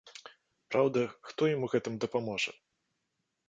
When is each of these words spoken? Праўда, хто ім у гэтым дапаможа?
Праўда, 0.75 1.03
хто 1.29 1.51
ім 1.53 1.61
у 1.69 1.71
гэтым 1.77 2.01
дапаможа? 2.07 2.51